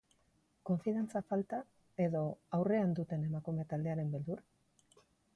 Konfiantza 0.67 1.19
falta 1.33 1.59
edo 2.05 2.21
aurrean 2.59 2.95
duten 2.99 3.27
emakume-taldearen 3.27 4.09
beldur? 4.15 4.41